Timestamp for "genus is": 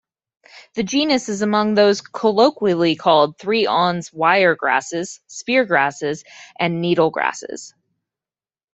0.85-1.43